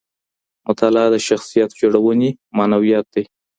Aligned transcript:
مطالعه 0.67 1.07
د 1.13 1.17
شخصیت 1.27 1.69
جوړونې 1.81 2.29
معنويت 2.57 3.05
دی. 3.13 3.23